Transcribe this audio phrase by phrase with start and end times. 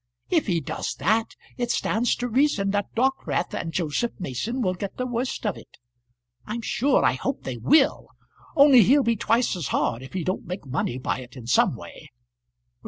[0.31, 4.97] If he does that it stands to reason that Dockwrath and Joseph Mason will get
[4.97, 5.77] the worst of it.
[6.47, 8.07] I'm sure I hope they will;
[8.55, 11.75] only he'll be twice as hard if he don't make money by it in some
[11.75, 12.09] way."